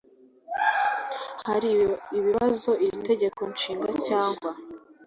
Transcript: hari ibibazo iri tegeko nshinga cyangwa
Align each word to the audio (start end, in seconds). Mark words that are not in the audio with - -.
hari 1.47 1.71
ibibazo 2.19 2.71
iri 2.85 2.97
tegeko 3.09 3.39
nshinga 3.53 3.89
cyangwa 4.07 4.49